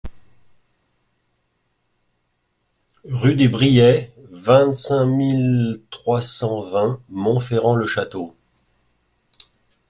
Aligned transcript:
Rue 3.05 3.35
des 3.35 3.47
Brillets, 3.49 4.11
vingt-cinq 4.31 5.05
mille 5.05 5.83
trois 5.91 6.23
cent 6.23 6.63
vingt 6.63 6.99
Montferrand-le-Château 7.09 8.33